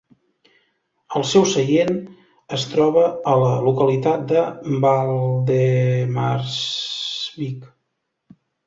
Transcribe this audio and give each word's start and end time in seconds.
El 1.19 1.25
seu 1.31 1.45
seient 1.51 1.91
es 2.57 2.65
troba 2.73 3.05
a 3.35 3.37
la 3.43 3.53
localitat 3.69 4.27
de 4.35 4.49
Valdemarsvik. 4.87 7.73